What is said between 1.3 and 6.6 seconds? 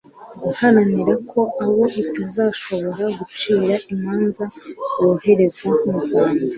ko abo itazashobora gucira imanza boherezwa mu rwanda